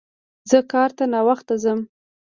[0.49, 1.79] زه کار ته ناوخته ځم